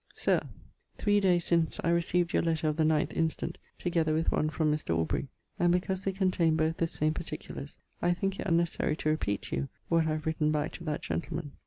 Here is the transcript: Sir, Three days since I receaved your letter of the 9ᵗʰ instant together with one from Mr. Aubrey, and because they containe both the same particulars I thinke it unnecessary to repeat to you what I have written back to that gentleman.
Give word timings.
Sir, 0.15 0.41
Three 0.97 1.19
days 1.19 1.45
since 1.45 1.79
I 1.83 1.89
receaved 1.91 2.33
your 2.33 2.41
letter 2.41 2.67
of 2.67 2.75
the 2.77 2.83
9ᵗʰ 2.83 3.13
instant 3.15 3.59
together 3.77 4.15
with 4.15 4.31
one 4.31 4.49
from 4.49 4.71
Mr. 4.71 4.97
Aubrey, 4.97 5.27
and 5.59 5.71
because 5.71 6.03
they 6.03 6.11
containe 6.11 6.55
both 6.57 6.77
the 6.77 6.87
same 6.87 7.13
particulars 7.13 7.77
I 8.01 8.15
thinke 8.15 8.39
it 8.39 8.47
unnecessary 8.47 8.95
to 8.95 9.09
repeat 9.09 9.43
to 9.43 9.55
you 9.57 9.69
what 9.89 10.07
I 10.07 10.13
have 10.13 10.25
written 10.25 10.51
back 10.51 10.71
to 10.71 10.83
that 10.85 11.03
gentleman. 11.03 11.51